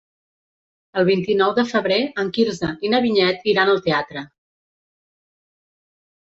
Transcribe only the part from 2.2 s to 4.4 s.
en Quirze i na Vinyet iran al teatre.